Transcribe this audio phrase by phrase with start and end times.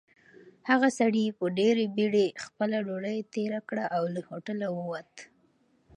[0.69, 5.11] هغه سړي په ډېرې بېړۍ خپله ډوډۍ تېره کړه او له هوټله ووت.